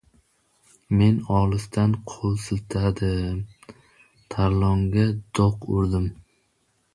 Men 1.01 1.17
olisdan 1.39 1.93
qo‘l 2.13 2.33
siltadim. 2.45 3.37
Tarlonga 4.37 5.05
do‘q 5.43 5.69
urdim: 5.77 6.11